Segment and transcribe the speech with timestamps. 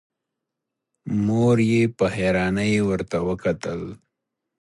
[1.25, 3.81] مور يې په حيرانی ورته وکتل.